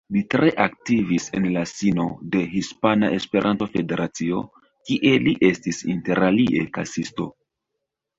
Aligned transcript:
Li 0.15 0.21
tre 0.33 0.47
aktivis 0.63 1.25
en 1.39 1.43
la 1.55 1.61
sino 1.71 2.05
de 2.35 2.39
Hispana 2.53 3.09
Esperanto-Federacio, 3.17 4.39
kie 4.89 5.13
li 5.27 5.35
estis 5.51 5.83
interalie 5.97 6.65
kasisto. 6.79 7.29